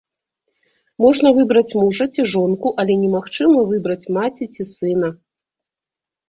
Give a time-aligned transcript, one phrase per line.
[1.03, 5.13] Можна выбраць мужа ці жонку, але немагчыма выбраць маці ці сына.